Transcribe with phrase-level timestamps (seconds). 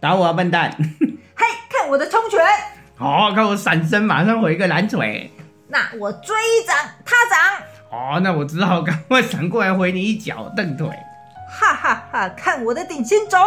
[0.00, 0.74] 打我啊，笨蛋！
[1.36, 2.40] 嘿，看我的冲拳！
[2.96, 5.30] 好，看我闪身，马上回一个蓝腿。
[5.68, 6.34] 那我追
[6.66, 6.74] 掌
[7.04, 7.38] 他掌。
[7.90, 10.88] 哦，那我只好赶快闪过来回你一脚蹬腿。
[11.50, 12.28] 哈哈哈！
[12.30, 13.38] 看我的顶心肘。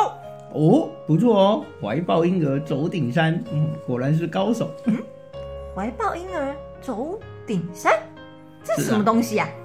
[0.53, 4.69] 哦，不错哦，怀抱婴儿走顶山，嗯，果然是高手。
[4.85, 4.95] 嗯，
[5.75, 7.93] 怀抱婴儿走顶山，
[8.63, 9.47] 这是什么东西呀？
[9.47, 9.62] 啊，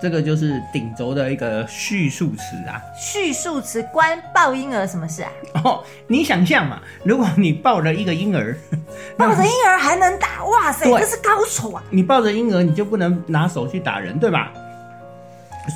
[0.00, 2.82] 这个就是顶轴的一个叙述词啊。
[2.96, 5.30] 叙述词关抱婴儿什么事啊？
[5.64, 8.56] 哦，你想象嘛，如果你抱着一个婴儿，
[9.16, 11.82] 抱着婴儿还能打，哇塞，这是高手啊！
[11.90, 14.52] 你抱着婴儿，你就不能拿手去打人，对吧？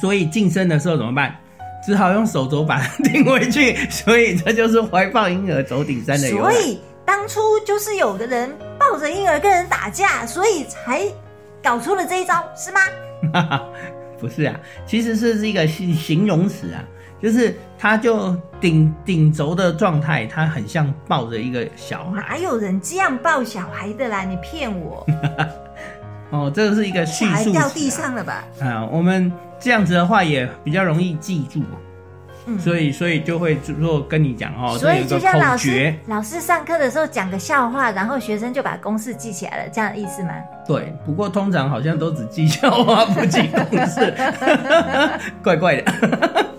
[0.01, 1.37] 所以近身的时候怎么办？
[1.87, 6.51] 只好用手肘把它顶回去， 所以这就是怀抱婴儿走顶山的由来。
[6.51, 11.03] 所以当初就是有的人抱着婴儿跟人打架，所以才
[11.63, 12.81] 搞出了这一招，是吗？
[14.19, 16.85] 不是啊，其实是是一个形形容词啊，
[17.21, 22.21] 就是他就顶顶轴的状态，他很像抱着一个小孩。
[22.21, 24.23] 哪有人这样抱小孩的啦？
[24.25, 25.07] 你骗我！
[26.31, 28.45] 哦，这个是一个叙述掉地上了吧？
[28.61, 29.33] 啊，我们。
[29.59, 31.63] 这样子的话也比较容易记住，
[32.47, 40.31] 嗯，所以所以就会做跟你讲哦，所以就像老师老师上课的时候讲个笑话，然后学生就把公式记起来了，这样的意思吗？
[40.67, 44.15] 对，不过通常好像都只记笑话不记公式，
[45.43, 45.93] 怪怪的。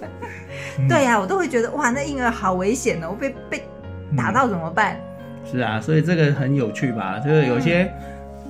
[0.88, 3.64] 对呀，我都会觉得哇，那婴儿好危险哦，被被
[4.16, 5.00] 打到怎么办？
[5.50, 7.20] 是啊，所以这个很有趣吧？
[7.20, 7.92] 就是有些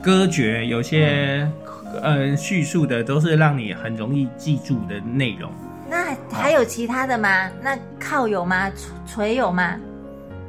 [0.02, 1.50] 歌诀，有些。
[2.04, 5.50] 呃，叙述的都是让你很容易记住的内容。
[6.08, 7.50] 那还有其他的吗？
[7.62, 8.72] 那靠有吗？
[9.06, 9.76] 锤有吗？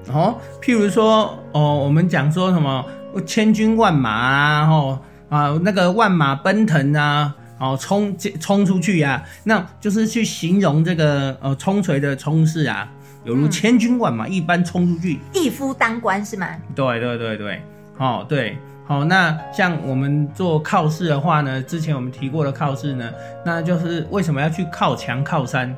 [0.07, 2.85] 哦，譬如说，哦，我们讲说什么
[3.27, 12.89] 千军万马啊，吼啊，那个万马奔腾啊，哦，冲冲出去呀，那就是去形容这个呃冲锤的冲势啊，
[13.25, 16.47] 犹如千军万马一般冲出去，一夫当关是吗？
[16.77, 17.63] 对对对对，
[17.99, 18.57] 哦对。
[18.89, 23.13] 好，那像我们做靠势的话呢，之前我们提过的靠势呢，
[23.45, 25.77] 那就是为什么要去靠墙靠山？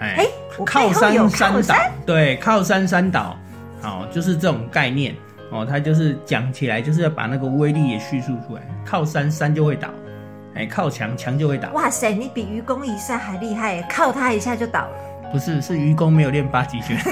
[0.00, 0.26] 哎，
[0.66, 3.36] 靠山山倒，对，靠山山倒，
[3.80, 5.14] 好，就是这种概念
[5.52, 5.64] 哦。
[5.64, 9.88] 它就是讲起来就是要把那个威力也叙述出来，靠山山就会倒，
[10.56, 11.70] 哎，靠墙墙就会倒。
[11.74, 14.96] 哇塞，你比愚公移山还厉害，靠它一下就倒了。
[15.36, 16.96] 不是，是愚公没有练八极拳，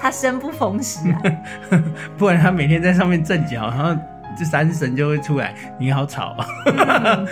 [0.00, 1.20] 他生不逢时啊，
[2.16, 3.94] 不然他每天在上面震脚，然后
[4.38, 6.34] 这山神就会出来，你好吵，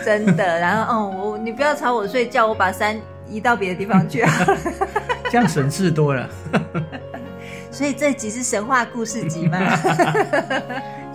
[0.04, 0.60] 真的。
[0.60, 2.94] 然后哦，我你不要吵我睡觉，我把山
[3.26, 4.22] 移到别的地方去，
[5.32, 6.28] 这样省事多了。
[7.70, 9.58] 所以这集是神话故事集吗？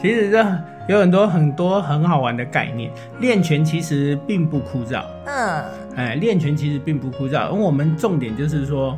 [0.02, 0.44] 其实这
[0.88, 2.92] 有很多很多很好玩的概念。
[3.20, 5.04] 练拳其实并不枯燥。
[5.26, 5.64] 嗯，
[5.96, 7.48] 哎，练拳其实并不枯燥。
[7.48, 8.98] 而我们重点就是说，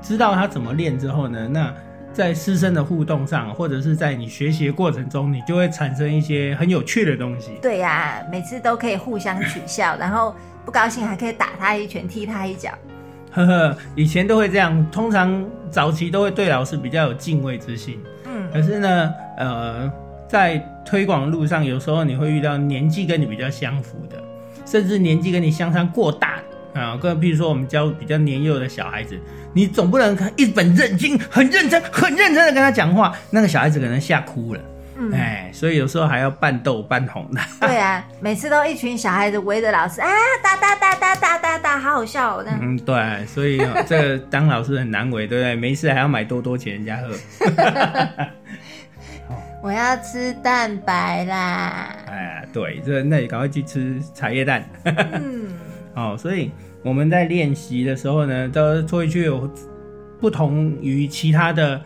[0.00, 1.74] 知道他怎么练之后呢，那
[2.12, 7.52] 在师生的互动上，或者是在你学习的过程中，你就会产生一些很有趣的东西。
[7.60, 10.34] 对呀，每次都可以互相取笑，然后
[10.64, 12.70] 不高兴还可以打他一拳，踢他一脚。
[13.32, 18.00] 呵呵，以前都会这样，通常早期都会对老师比较有敬畏之心。
[18.24, 19.92] 嗯，可是呢，呃。
[20.28, 24.20] 在推广路上，有时候你会遇到年纪跟你比较相符的，
[24.64, 26.35] 甚至年纪跟你相差过大
[26.80, 26.98] 啊。
[27.00, 29.18] 更比如说，我们教比较年幼的小孩子，
[29.52, 34.60] 你总不能一本正经、很认真、很认真的跟他讲话，那个小孩子可能吓哭了。
[34.98, 37.40] 嗯，哎，所以有时候还要扮逗扮哄的。
[37.60, 40.08] 对啊，每次都一群小孩子围着老师啊，
[40.42, 42.44] 哒哒哒哒哒哒哒，好好笑哦。
[42.62, 45.54] 嗯，对，所以这当老师很难为，对不对？
[45.54, 47.10] 没事还要买多多请人家喝。
[49.62, 51.94] 我要吃蛋白啦！
[52.06, 54.64] 哎，对，这那你赶快去吃茶叶蛋。
[54.84, 55.48] 嗯，
[55.94, 56.52] 哦，所以
[56.86, 59.50] 我们在练习的时候呢，都会去有
[60.20, 61.82] 不同于其他的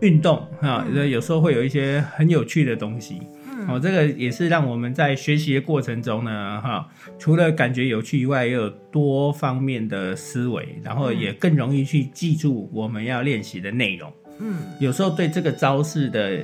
[0.00, 3.20] 运动哈，有时候会有一些很有趣的东西。
[3.68, 6.88] 哦，这个也是让我们在学习的过程中呢，哈，
[7.18, 14.10] 除了感觉有趣以外，也有多方面的思维，然后也更容易去记住我们要练习的内容。
[14.38, 16.40] 嗯，有时候对这个招式的。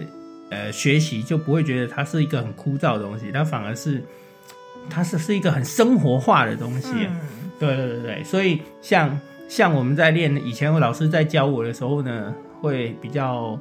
[0.48, 4.00] 呃，学习就不会觉得它是一个很枯燥的东西，它反而是，
[4.88, 6.88] 它是是一个很生活化的东西。
[7.58, 9.18] 对对对对，所以像
[9.48, 13.58] 像我们在练以前，我老师在教我的时候呢，会比较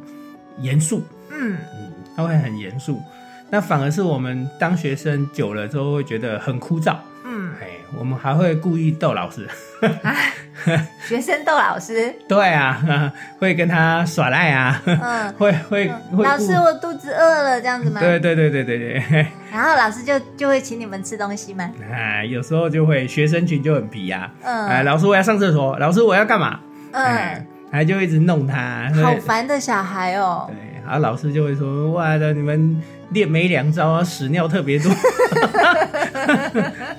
[0.60, 1.02] 严肃。
[1.30, 3.02] 嗯嗯，他会很严肃，
[3.50, 6.96] 那反而是我们当学生久了之后，会觉得很枯燥。
[7.26, 9.48] 嗯，哎，我们还会故意逗老师。
[11.08, 18.00] 学生逗老师，对啊， 会跟他耍赖啊，嗯， 会会老师，我肚子饿了，这样子吗？
[18.02, 19.28] 对对对对对对。
[19.52, 21.70] 然后老师就就会请你们吃东西吗？
[21.92, 24.30] 哎，有时候就会，学生群就很皮呀。
[24.44, 26.60] 嗯，哎，老师我要上厕所，老师我要干嘛？
[26.92, 30.46] 嗯，还就一直弄他，好烦的小孩哦。
[30.48, 34.92] 对，然后老师就会说：“哇的，你们练没两招啊，屎尿特别多，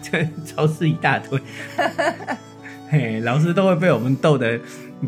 [0.02, 1.40] 这超市一大堆。”
[2.88, 4.58] 嘿，老师都会被我们逗的，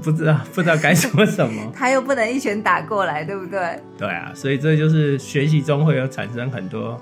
[0.02, 1.70] 不知道不知道该说什么。
[1.74, 3.80] 他又不能一拳打过来，对不对？
[3.96, 7.00] 对啊，所以这就是学习中会有产生很多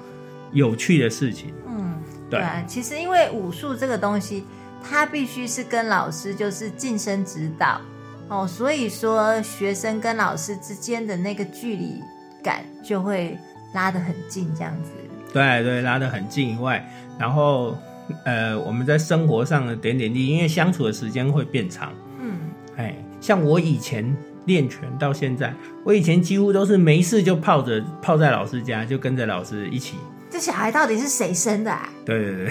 [0.53, 1.53] 有趣的事情。
[1.67, 1.95] 嗯，
[2.29, 2.63] 对啊。
[2.67, 4.45] 其实因为武术这个东西，
[4.83, 7.81] 它必须是跟老师就是近身指导
[8.29, 12.03] 哦，所以说学生跟老师之间的那个距离
[12.43, 13.39] 感就会
[13.73, 14.91] 拉得很近，这样子。
[15.33, 16.87] 对对，拉得很近以外，
[17.19, 17.75] 然后。
[18.25, 21.93] 呃，我们在生活上的点点滴滴，因为相处的时间会变长。
[22.21, 22.37] 嗯，
[22.77, 24.17] 哎，像我以前
[24.47, 25.55] 练拳到现在，
[25.85, 29.97] 我以前几乎都是没事就泡着泡在老师家，就跟着老师一起。
[30.29, 31.71] 这小孩到底是谁生的？
[31.71, 31.89] 啊？
[32.05, 32.49] 对对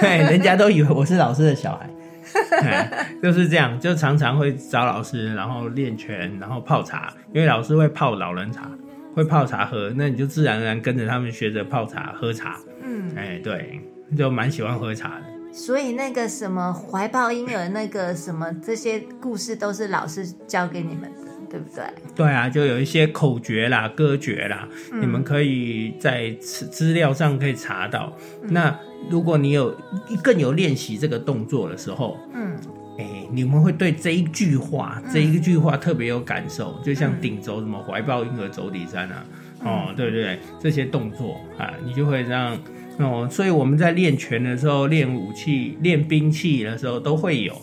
[0.00, 8.70] 对， 人家都以为我是老师的小孩，就是这样，就常常会找老师，然后练拳，然后泡茶，因为老师会泡老人茶，
[9.14, 12.56] 会泡茶喝，那你就自然而然跟着他们学着泡茶喝茶。
[12.82, 13.78] 嗯，哎，对。
[14.16, 21.84] 就蛮喜欢喝茶的，所以那个什么怀抱婴儿那个什么这些故事都是老师教给你们的，对不对？
[22.14, 28.12] 对啊，就有一些口诀啦、歌诀啦，你们可以在资资料上可以查到。
[28.42, 28.76] 那
[29.08, 29.74] 如果你有
[30.22, 32.56] 更有练习这个动作的时候，嗯，
[32.98, 39.24] 哎，你们会对这一句话、这一句话特别有感受，就像顶轴什么怀抱婴儿走底山啊，
[39.64, 42.58] 哦，对对对，这些动作啊，你就会让。
[43.00, 47.56] 哦，所以我们在练拳的时候、练武器、练兵器的时候都会有，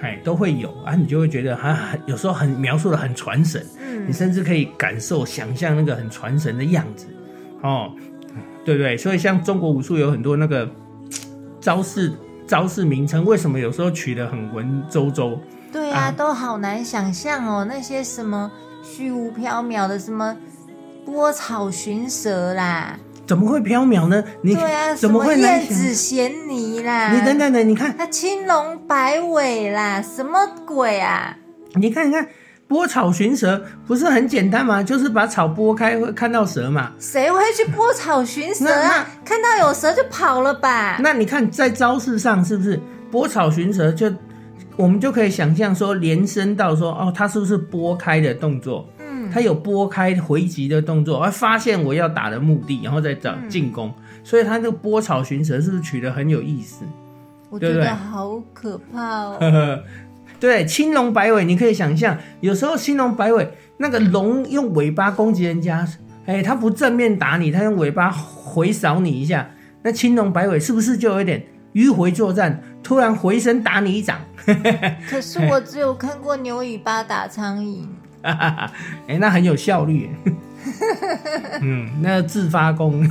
[0.00, 7.06] 哎，都会有啊，你就会觉得啊，有时候很描述的很传神，嗯，你甚至可以感受、想象那个很传神的样子，
[7.62, 7.90] 哦，
[8.64, 8.96] 对不对？
[8.96, 10.70] 所以像中国武术有很多那个
[11.60, 12.12] 招式、
[12.46, 15.36] 招式名称，为什么有时候取得很文绉绉？
[15.72, 18.50] 对啊，都好难想象哦，那些什么
[18.84, 20.36] 虚无缥缈的什么
[21.04, 22.96] 波草寻蛇啦。
[23.26, 24.22] 怎么会缥缈呢？
[24.42, 27.10] 你对啊，怎么会燕子衔泥啦？
[27.12, 31.36] 你等等等，你看它青龙摆尾啦，什么鬼啊？
[31.74, 32.26] 你看，你看，
[32.68, 34.82] 拨草寻蛇不是很简单吗？
[34.82, 36.92] 就是把草拨开会看到蛇嘛。
[37.00, 39.06] 谁会去拨草寻蛇啊？
[39.24, 40.98] 看到有蛇就跑了吧？
[41.00, 42.80] 那你看在招式上是不是
[43.10, 43.90] 拨草寻蛇？
[43.90, 44.10] 就
[44.76, 48.88] 我们就可以想象说，连伸到说哦，它是不是拨开的动作？
[49.36, 53.92] 他有拨开回击的动作，而发现我要打的目的，然后再找进攻，
[54.24, 56.86] 所以他这个拨草寻蛇是不是取得很有意思？
[57.50, 59.82] 我觉得好可怕哦。
[60.40, 63.46] 对，青龙摆尾，你可以想象，有时候青龙摆尾，
[63.76, 65.86] 那个龙用尾巴攻击人家，
[66.24, 69.50] 哎，他不正面打你，他用尾巴回扫你一下，
[69.82, 71.44] 那青龙摆尾是不是就有点
[71.74, 74.18] 迂回作战，突然回身打你一掌？
[75.10, 77.86] 可是我只有看过牛尾巴打苍蝇。
[79.06, 80.10] 哎，那很有效率。
[81.62, 83.08] 嗯，那自发功，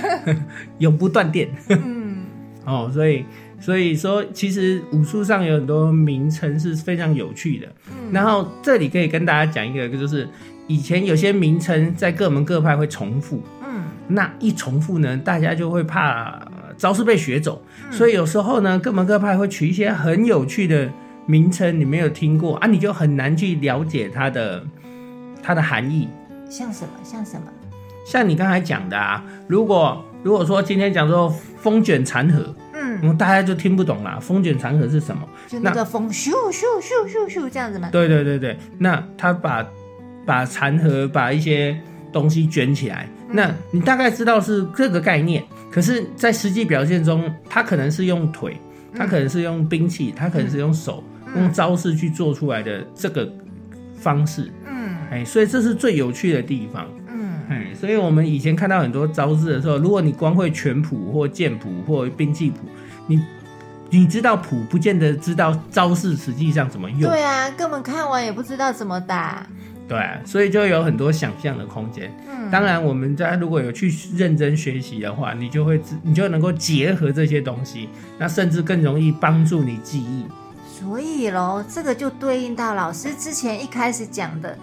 [0.78, 1.48] 永不断电。
[1.68, 2.18] 嗯，
[2.66, 3.24] 哦，所以
[3.58, 7.66] 所以说，其实武术上有很多名称是非常有趣的。
[8.12, 10.28] 然后这里可以跟大家讲一个，就是
[10.66, 13.42] 以前有些名称在各门各派会重复。
[13.64, 16.40] 嗯，那一重复呢，大家就会怕
[16.76, 20.90] 招式被学走，所以有时候呢，各门各派会取一些很有趣的。
[21.26, 24.64] 名称你没有听过啊，你就很难去了解它的
[25.42, 26.08] 它的含义。
[26.50, 26.90] 像什么？
[27.02, 27.46] 像什么？
[28.06, 34.18] 像你刚才讲的啊，如果如果说今天讲说风卷残荷，嗯，大家就听不懂了。
[34.20, 35.22] 风卷残荷是什么？
[35.48, 37.88] 就那个风咻咻咻咻咻这样子吗？
[37.92, 39.64] 对对对对，那他把
[40.26, 41.78] 把残荷把一些
[42.12, 45.42] 东西卷起来，那你大概知道是这个概念。
[45.70, 48.54] 可是，在实际表现中，他可能是用腿，
[48.94, 51.02] 他可能是用兵器，他可能是用手。
[51.36, 53.30] 用招式去做出来的这个
[53.94, 62.58] 方式，嗯，哎，所以这是最有趣的地方，嗯，哎，所以我们以前看到很多招式的时候，如果你光会拳谱或剑谱或兵器谱，
[63.06, 63.20] 你
[63.90, 67.00] 你知道谱，不见得知道招式实际上怎么用。
[67.10, 69.46] 对啊，根本看完也不知道怎么打。
[69.88, 72.10] 对，所以就有很多想象的空间。
[72.26, 80.24] 嗯，当然，我们在如果有去认真学习的话，你就会你就能够结合这些东西，那甚至更容易帮助你记忆。
[80.82, 84.58] 所以喽，这个就对应到老师之前一开始讲的，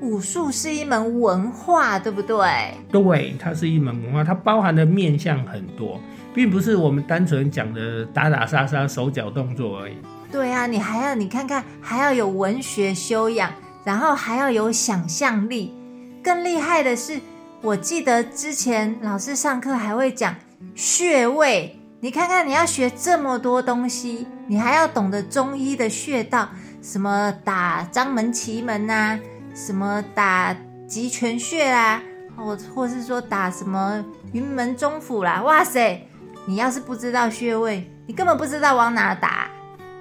[0.00, 2.72] 武术是一门文化，对不对？
[2.92, 6.00] 对，它是一门文化，它包含的面向很多，
[6.32, 9.94] 并不是我们单纯讲的打打杀杀、手脚动作而已。
[10.30, 13.50] 对啊，你还要你看看，还要有文学修养，
[13.84, 15.74] 然后还要有想象力。
[16.22, 17.20] 更厉害的是，
[17.60, 20.34] 我记得之前老师上课还会讲
[20.76, 21.76] 穴位。
[22.06, 26.48] 你看看，你要学这么多东西，你还要懂得中医的穴道，
[26.80, 29.18] 什么打章门奇门啊、
[29.56, 32.00] 什么打极泉穴啦，
[32.36, 36.00] 或或是说打什么云门中府啦，哇塞！
[36.46, 39.50] 你要是不知道穴位，你根本不知道往哪打。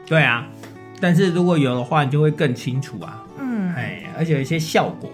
[0.05, 0.45] 对啊，
[1.01, 3.25] 但是如果有的话，你就会更清楚啊。
[3.39, 5.09] 嗯，哎，而且有一些效果，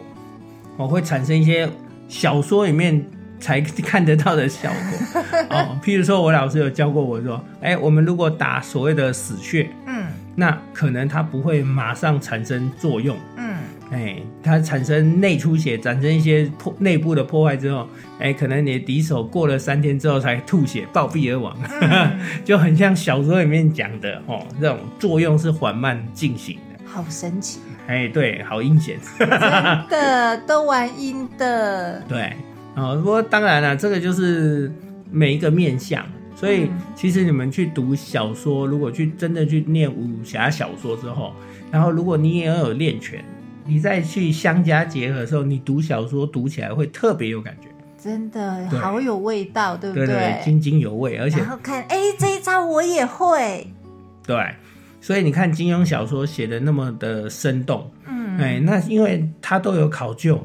[0.76, 1.72] 我，会产生一些
[2.10, 3.02] 小说里面
[3.42, 5.78] 才看得到的效果 哦。
[5.84, 13.58] 譬如说，我老师有教过我说，哎，我们如果打所谓的死穴，嗯那可能它不会马上产生作用，嗯，
[13.92, 17.86] 哎，它产生内出血，产生一些破内部的破坏之后，
[18.18, 21.54] 哎，可能你的敌手过了三天之后才吐血暴毙而亡，
[22.46, 26.62] 就很像小说里面讲的哦，这种作用是缓慢进行的。
[26.86, 28.98] 好神奇，哎，对，好阴险。
[29.20, 29.30] 真
[29.90, 32.02] 的都玩阴的。
[32.08, 32.34] 对，
[32.76, 34.72] 哦，不过当然了，这个就是
[35.12, 36.82] 每一个面相，所以嗯。
[36.96, 41.34] 其实你们去读小说，如果去真的去念武侠小说之后，
[41.72, 43.24] 然后如果你也有练拳，
[43.66, 47.70] 你再去相加结合的时候，你读小说读起来会特别有感觉，
[48.02, 50.06] 真的好有味道，对不对？
[50.06, 53.66] 对，津津有味，而且然后看，哎，这一招我也会。
[54.26, 54.38] 对，
[55.00, 60.40] 所以你看金庸小说写的那么的生动，嗯，哎，那因为他都有考究，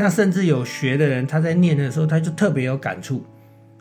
[0.00, 3.22] 那甚至有学的人，他在念的时候，他就特别有感触。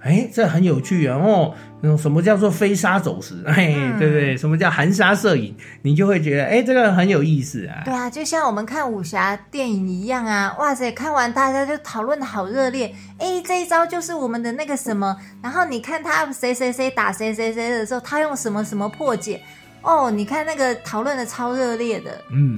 [0.01, 1.17] 哎，这很有趣啊！
[1.17, 3.35] 哦，那种什么叫做飞沙走石？
[3.45, 4.35] 哎，嗯对不对？
[4.37, 5.53] 什么叫含沙射影？
[5.81, 7.81] 你就会觉得，哎，这个很有意思啊。
[7.83, 10.55] 对啊，就像我们看武侠电影一样啊！
[10.59, 12.93] 哇塞，看完大家就讨论的好热烈。
[13.17, 19.41] 哎，这一招就是我们的那个什么，然后你看他谁谁谁打谁谁谁的时候，他用什么什么破解。
[19.81, 22.11] 哦，你看那个讨论的超热烈的。
[22.31, 22.57] 嗯，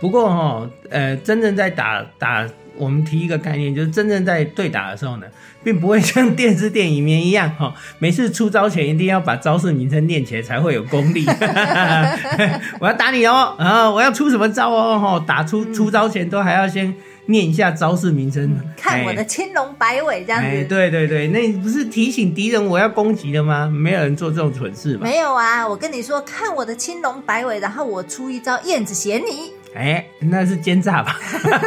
[0.00, 2.46] 不过哈、哦，呃，真正在打打，
[2.76, 5.26] 我们提一个概念，就是真正在对打的时候呢，
[5.62, 11.24] 并不会像电视电影里面一样哈、每次出招前一定要把招式名称念起来才会有功力。
[12.80, 16.92] 我要打你哦，啊，我要出什么招哦，哈，打出出招前都还要先
[17.26, 20.46] 念一下招式名称，看我哎的青龙摆尾这样子。
[20.48, 23.66] 哎，对对对，那不是提醒敌人我要攻击的吗？
[23.66, 25.04] 没有人做这种蠢事吧？
[25.04, 29.52] 没有啊，我跟你说，看我的青龙摆尾，然后我出一招燕子衔泥。
[29.74, 31.16] 哎，那是奸诈吧？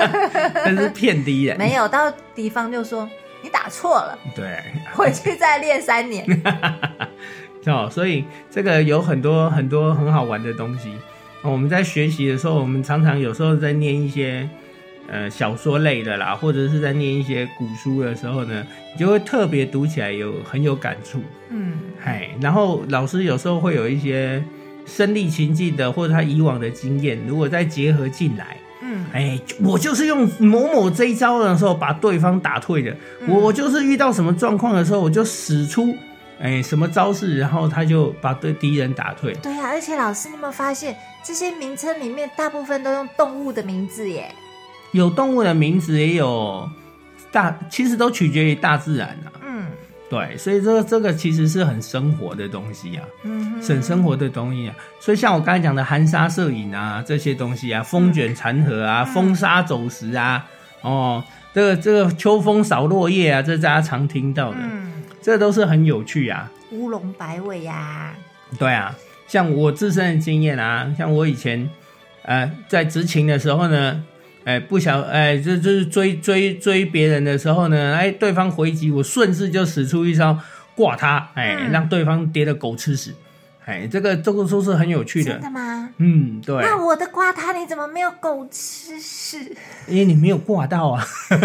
[0.66, 1.58] 那是骗敌人。
[1.58, 3.10] 没有，到敌方就说
[3.42, 4.60] 你打错了，对，
[4.94, 6.26] 回去再练三年。
[7.68, 10.90] 哦，所以这个有很多很多很好玩的东西。
[11.42, 14.48] 哦我们在学习的时候，我们常常有时候在念一些
[15.10, 21.22] 呃小说类的啦，或者是在念一些古书的时候呢，你就会特别读起来有很有感触。
[21.50, 21.74] 嗯，
[22.04, 24.42] 哎，然后老师有时候会有一些
[24.88, 32.92] 身历情境的，或者他以往的经验，如果再结合进来，嗯，哎，我就是用某某这一招的时候把对方打退的，
[33.22, 35.94] 嗯我我就是遇到什么状况的时候，我就使出
[36.40, 39.34] 哎什么招式，然后他就把对敌人打退。
[39.42, 44.34] 对呀、而且老师，你有没有发现这些名称里面大部分都用动物的名字耶？
[44.94, 46.70] 有动物的名字，也有
[47.32, 49.28] 大，其实都取决于大自然啊。
[50.10, 53.04] 嗯对，所以这个这个其实是很生活的东西啊。
[53.24, 60.46] 嗯哼，很生活的东西啊，所以像我刚才讲的含沙射影啊，这些东西啊，风卷残荷啊，风沙走石啊，
[60.82, 61.22] 哦，
[61.54, 66.50] 这个这个秋风扫落叶啊，这大家常听到的，嗯，这都是很有趣啊。
[66.72, 68.16] 乌龙摆尾呀、
[68.58, 68.96] 对啊，
[69.28, 71.70] 像我自身的经验啊，像我以前
[72.22, 74.04] 呃在执勤的时候呢。
[74.48, 80.40] 哎，不想哎，这就是追追追别人的时候呢，哎，对方回击，我顺势就使出一招
[80.74, 81.72] 挂他，哎，嗯。
[81.72, 83.14] 让对方跌得狗吃屎，
[83.66, 85.34] 哎，这个这个都是很有趣的。
[85.34, 85.90] 真，的吗？
[85.98, 89.54] 嗯，对，那我的瓜他你怎么没有狗吃屎？
[89.86, 91.38] 因为你没有挂到啊， 嘿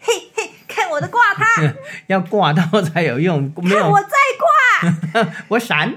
[0.00, 1.74] 嘿嘿，看我的挂他，
[2.06, 3.80] 要挂到才有用，没有。
[3.80, 4.48] 看我再挂。
[5.48, 5.92] 我闪，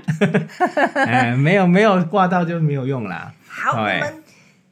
[0.96, 3.32] 哎，没有没有挂到就没有用啦。
[3.48, 4.00] 好，我对。
[4.00, 4.21] 们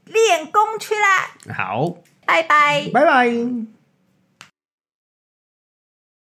[0.10, 1.90] 练功去啦，好，
[2.26, 2.90] 拜拜。
[2.94, 3.79] 拜拜。